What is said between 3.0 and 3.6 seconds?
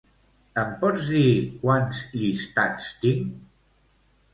tinc?